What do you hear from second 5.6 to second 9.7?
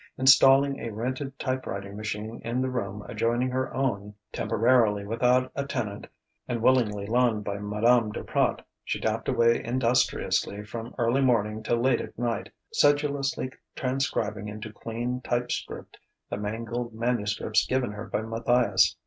tenant and willingly loaned by Madame Duprat) she tapped away